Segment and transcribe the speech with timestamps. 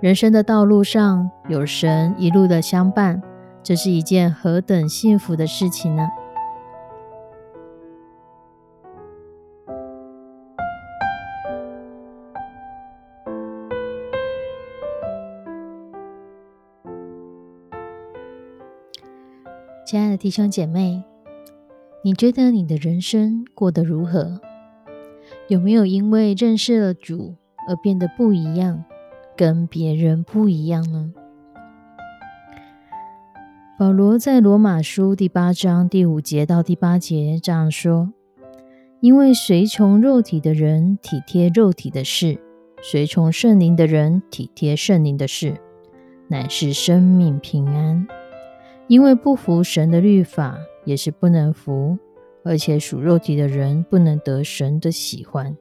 [0.00, 3.20] 人生的道路上有神一路的相伴，
[3.64, 6.08] 这是一件何等幸福的事情呢？
[19.84, 21.02] 亲爱的弟兄姐妹，
[22.04, 24.40] 你觉得你的人生过得如何？
[25.48, 27.34] 有没有因为认识了主
[27.66, 28.84] 而变得不一样？
[29.38, 31.12] 跟别人不一样呢？
[33.78, 38.12] 保罗在罗马书第八章第五节到第八节这样说
[38.98, 42.40] ：“因为随从肉体的人体贴肉体的事，
[42.82, 45.54] 随从圣灵的人体贴圣灵的事，
[46.26, 48.08] 乃是生命平安。
[48.88, 51.96] 因为不服神的律法，也是不能服；
[52.44, 55.56] 而且属肉体的人不能得神的喜欢。”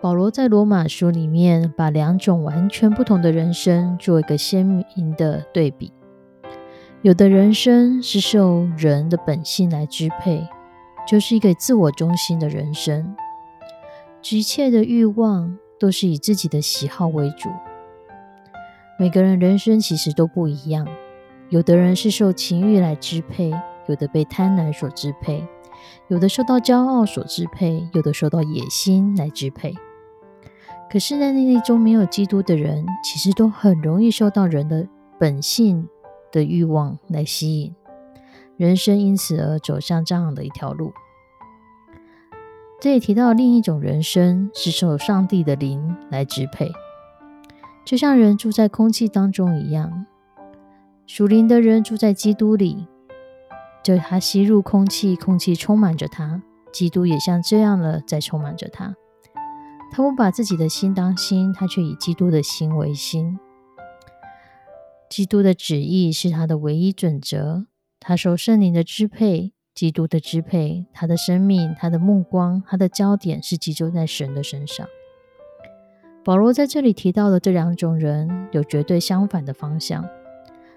[0.00, 5.92] 保罗在罗马书里面把两种完全不同的人生做一个鲜明的对比。
[7.02, 10.46] 有的人生是受人的本性来支配，
[11.06, 13.14] 就是一个自我中心的人生，
[14.30, 17.50] 一切的欲望都是以自己的喜好为主。
[18.98, 20.88] 每个人人生其实都不一样，
[21.50, 23.50] 有的人是受情欲来支配，
[23.86, 25.46] 有的被贪婪所支配，
[26.08, 29.74] 有的受到骄傲所支配，有的受到野心来支配。
[30.90, 34.88] 可是，在那中没有基督的人，其实都很容易受到人的
[35.20, 35.88] 本性
[36.32, 37.72] 的欲望来吸引，
[38.56, 40.92] 人生因此而走向这样的一条路。
[42.80, 46.72] 这里提到另一种人生是受上帝的灵来支配，
[47.84, 50.06] 就像人住在空气当中一样，
[51.06, 52.88] 属灵的人住在基督里，
[53.84, 56.42] 就他吸入空气，空气充满着他，
[56.72, 58.96] 基督也像这样了，在充满着他。
[59.90, 63.38] 他不把自己的心当心，他却以基督的心为心。
[65.08, 67.66] 基督的旨意是他的唯一准则。
[67.98, 74.86] 他受圣灵的支配，基督的支配，他的生命、他的目光、他的焦点是集中在神的身上。
[76.24, 80.08] 保罗在这里提到的这两种人，有绝对相反的方向。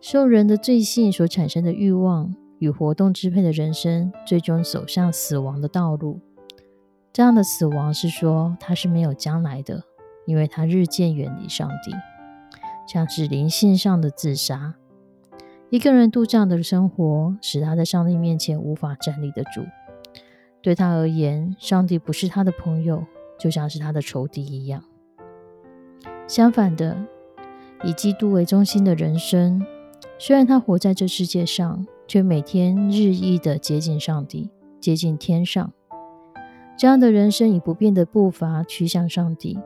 [0.00, 6.20] 受人的罪性所产生的欲望与活动支配的人生，最终走向死亡的道路。
[7.14, 9.84] 这样的死亡是说他是没有将来的，
[10.26, 11.92] 因为他日渐远离上帝，
[12.88, 14.74] 像是灵性上的自杀。
[15.70, 19.64] 一个人度这样的生活，使他在上帝面前无法站立得住。
[20.60, 23.04] 对他而言，上帝不是他的朋友，
[23.38, 24.82] 就像是他的仇敌一样。
[26.26, 26.96] 相反的，
[27.84, 29.64] 以基督为中心的人生，
[30.18, 34.50] 虽然他活在这世界上，却每天日益的接近上帝，
[34.80, 35.72] 接近天上。
[36.76, 39.58] 这样的人生以不变的步伐趋向上帝，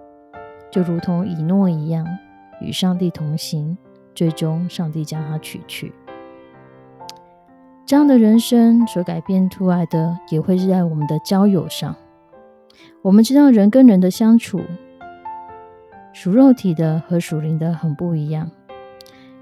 [0.71, 2.07] 就如同以诺一样，
[2.61, 3.77] 与上帝同行，
[4.15, 5.93] 最终上帝将他取去。
[7.87, 11.97] 这样的人生所改变出来的，也会是在我们的交友上。
[13.01, 14.61] 我们知道人跟人的相处，
[16.13, 18.51] 属肉体的和属灵的很不一样。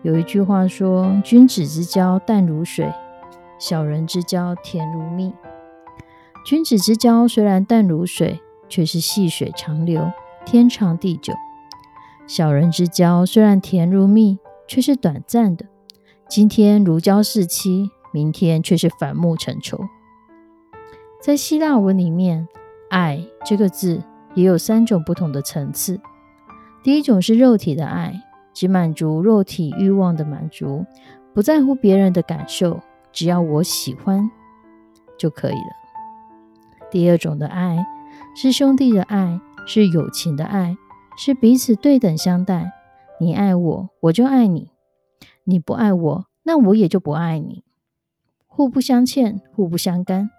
[0.03, 2.88] 有一句话说：“君子之交淡如水，
[3.59, 5.34] 小人之交甜如蜜。”
[6.46, 10.12] 君子之交虽然淡如水，却是细水长流，
[10.44, 11.32] 天长地久；
[12.28, 15.66] 小人之交虽然甜如蜜，却是短暂的，
[16.28, 19.80] 今天如胶似漆，明天却是反目成仇。
[21.20, 22.46] 在希腊文里面
[22.90, 24.04] ，“爱”这个字
[24.36, 26.00] 也有三种不同的层次。
[26.84, 28.22] 第一种是肉体的爱，
[28.54, 30.86] 只满足肉体欲望的满足，
[31.34, 32.78] 不在乎别人的感受，
[33.10, 34.30] 只要我喜欢
[35.18, 35.85] 就可以了。
[36.91, 37.84] 第二种的爱
[38.34, 40.77] 是兄弟的爱，是友情的爱，
[41.18, 42.72] 是彼此对等相待。
[43.18, 44.72] 你爱我，我就爱你；
[45.44, 47.65] 你不爱我，那我也就不爱你。
[48.47, 50.30] 互不相欠，互不相干。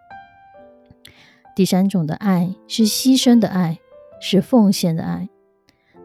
[1.55, 3.79] 第三种的爱是牺牲的爱，
[4.21, 5.27] 是奉献的爱。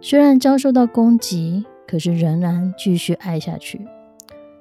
[0.00, 3.86] 虽然遭受到攻击，可是仍然继续爱下去，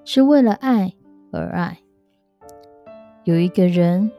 [0.05, 0.93] 是为了爱
[1.31, 1.79] 而爱。
[3.23, 4.11] 有一个人。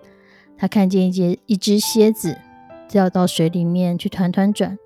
[0.63, 2.39] 他看见一只一只蝎子
[2.89, 4.79] 掉到水里面去团团转，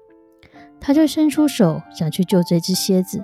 [0.81, 3.23] 他就伸出手想去救这只蝎子，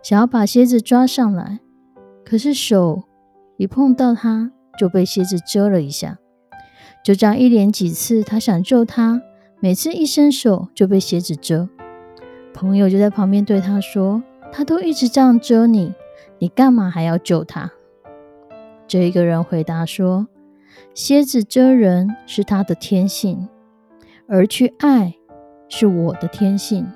[0.00, 1.58] 想要把蝎子抓上来。
[2.24, 3.02] 可是手
[3.56, 6.18] 一碰到它，就被蝎子蛰了一下。
[7.02, 9.20] 就这样一连几次，他想救它，
[9.58, 11.68] 每次一伸手就被蝎子蛰。
[12.54, 14.22] 朋友就在旁边对他说
[14.54, 15.92] ：“他都一直这样蛰你，
[16.38, 17.72] 你干嘛还要救他？”
[18.86, 20.28] 这一个人回答说
[20.94, 23.48] ：“蝎子蛰人是他的天性，
[24.26, 25.14] 而去爱
[25.68, 26.86] 是我的天性。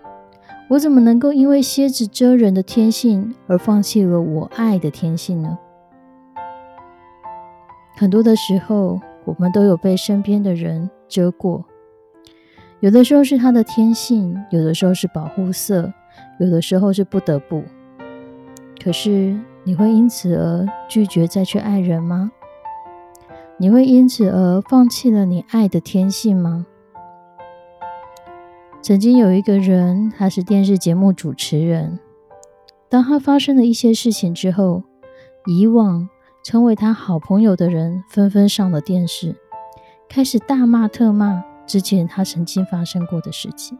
[0.69, 5.59] 我怎么能够因为蝎子蛰人的天性而放弃了我爱的天性呢？”
[7.97, 11.65] 很多的时候，我们都有被身边的人蛰过。
[12.81, 15.91] 有的时候是他的天性，有的时候是保护色，
[16.39, 17.63] 有的时候是不得不。
[18.85, 19.35] 可是
[19.65, 22.31] 你会因此而拒绝再去爱人吗？
[23.59, 26.67] 你会因此而放弃了你爱的天性吗？
[28.83, 31.99] 曾经有一个人，他是电视节目主持人。
[32.91, 34.83] 当他发生了一些事情之后，
[35.47, 36.07] 以往
[36.45, 39.35] 成为他好朋友的人纷纷上了电视，
[40.07, 41.43] 开始大骂特骂。
[41.67, 43.77] 之前他曾经发生过的事情，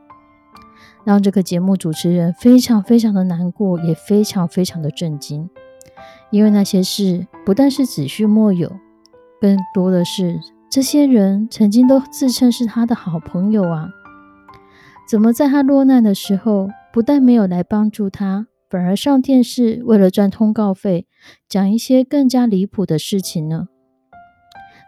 [1.05, 5.49] 让这个节目主持人非常非常的难过，也非常非常的震惊。
[6.31, 8.73] 因为那些事不但是子虚莫有，
[9.41, 10.41] 更多的是
[10.71, 13.91] 这些人曾经都自称是他的好朋友啊！
[15.09, 21.07] 怎么在他落难的时候，不但没有来帮助他，反而上电视为了赚通告费，
[21.49, 23.69] 讲一些更加离谱的事情呢？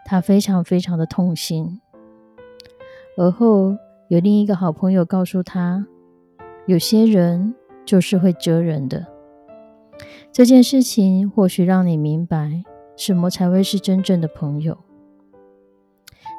[0.05, 1.79] 他非常非常的痛心。
[3.17, 3.77] 而后
[4.09, 5.85] 有另一个好朋友告诉他，
[6.65, 7.53] 有些人
[7.85, 9.05] 就是会蛰人的。
[10.31, 12.63] 这件事情或许让你明白
[12.99, 14.77] 什么才会是真正的朋友。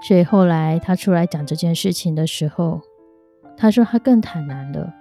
[0.07, 2.83] 所以后来他出来讲这件事情的时候，
[3.57, 4.93] 他说他更坦然了。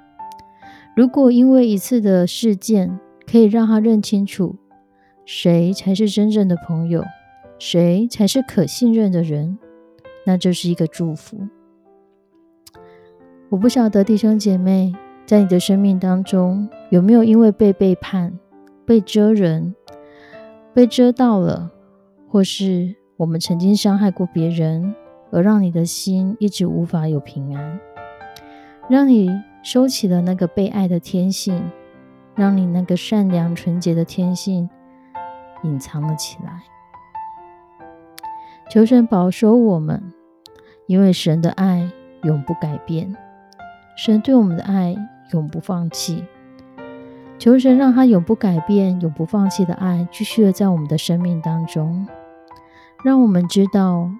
[0.96, 2.98] 如果因为一次的事件
[3.30, 4.56] 可以让他认清楚
[5.26, 7.04] 谁才是真正的朋友，
[7.60, 9.60] 谁才是可信任的人，
[10.26, 11.38] 那就是一个祝福。
[13.50, 14.94] 我不晓得弟兄姐妹
[15.26, 18.38] 在你的生命当中有没有因为被背叛、
[18.86, 19.74] 被遮人、
[20.80, 21.70] 被遮到了，
[22.30, 24.96] 或是我们曾经伤害过别人，
[25.30, 27.78] 而让你的心一直无法有平安，
[28.88, 29.30] 让你
[29.62, 31.62] 收起了那个被爱的天性，
[32.34, 34.70] 让你那个善良纯洁的天性
[35.64, 36.64] 隐藏了起来。
[38.70, 40.14] 求神保守我们，
[40.88, 41.92] 因为神的爱
[42.24, 43.14] 永不改变。
[43.98, 44.96] 神对我们的爱
[45.34, 46.24] 永不放弃，
[47.40, 52.06] 求神让他永不改变、永不放弃的爱继续的在我们的生命当中，
[53.02, 54.12] 让我们知道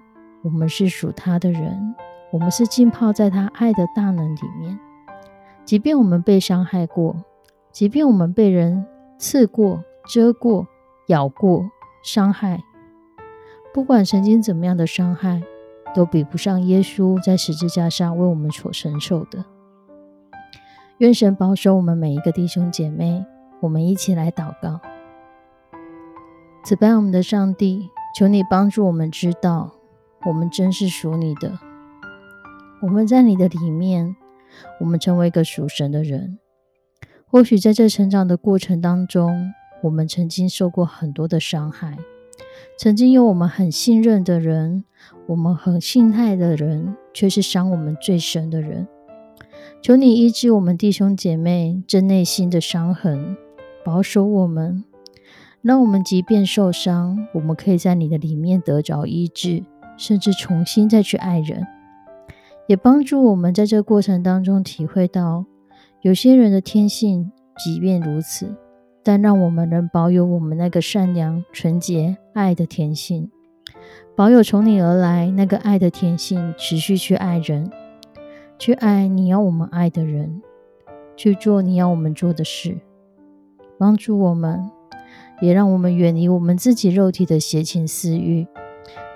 [0.42, 1.94] 我们是属他的人，
[2.32, 4.78] 我们是浸泡在他爱的大能里面。
[5.66, 7.14] 即便我们被伤害过，
[7.70, 8.86] 即便我们被人
[9.18, 10.66] 刺过、蛰过、
[11.08, 11.70] 咬过、
[12.02, 12.64] 伤害，
[13.74, 15.42] 不管曾经怎么样的伤害，
[15.94, 19.44] 都比不上耶稣在十字架上为我们所承受的。
[21.00, 23.24] 愿神保守我们每一个弟兄姐妹，
[23.60, 24.78] 我们一起来祷告。
[26.62, 29.72] 此拜我们的上帝，求你帮助我们知道，
[30.26, 31.58] 我们真是属你的。
[32.82, 34.14] 我们在你的里面，
[34.78, 36.38] 我们成为一个属神的人。
[37.24, 39.54] 或许在这成长的过程当中，
[39.84, 41.96] 我们曾经受过很多的伤害，
[42.78, 44.84] 曾经有我们很信任的人，
[45.28, 48.86] 我们很信赖的人，却是伤我们最深的人。
[49.82, 53.34] 求你医治我们弟兄姐妹这内心的伤痕，
[53.82, 54.84] 保守我们，
[55.62, 59.64] 让我们即便受伤，我们可以在你的里面得着医治，
[59.96, 61.66] 甚至重新再去爱人。
[62.66, 65.46] 也帮助我们在这个过程当中体会到，
[66.02, 68.54] 有些人的天性即便如此，
[69.02, 73.30] 但让我们能保有我们那个善良、纯洁、爱的天性，
[74.14, 77.70] 保有从你而来那个爱的天性，持续去爱人。
[78.60, 80.42] 去爱你要我们爱的人，
[81.16, 82.76] 去做你要我们做的事，
[83.78, 84.70] 帮助我们，
[85.40, 88.46] 也让我们远离我们自己肉体的邪情私欲，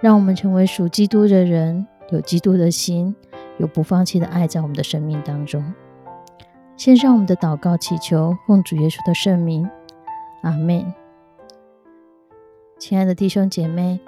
[0.00, 3.14] 让我们成为属基督的人，有基督的心，
[3.58, 5.62] 有不放弃的爱在我们的生命当中。
[6.78, 9.68] 献上我们的祷告，祈求奉主耶稣的圣名，
[10.40, 10.90] 阿门。
[12.78, 14.00] 亲爱的弟兄姐妹，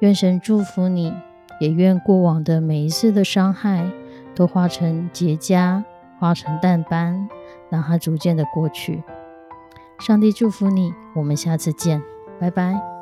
[0.00, 1.14] 愿神祝福你，
[1.60, 3.90] 也愿过往的每一次的伤害。
[4.34, 5.82] 都化成结痂，
[6.18, 7.28] 化成淡斑，
[7.68, 9.02] 让它逐渐的过去。
[9.98, 12.02] 上帝祝福你，我们下次见，
[12.38, 12.99] 拜拜。